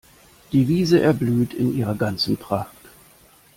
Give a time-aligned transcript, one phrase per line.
[0.51, 2.75] Die Wiese erblüht in ihrer ganzen Pracht.